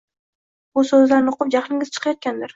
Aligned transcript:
Bu 0.79 0.83
so`zlarni 0.93 1.35
o`qib 1.37 1.53
jahlingiz 1.59 1.95
chiqayotgandir 2.01 2.49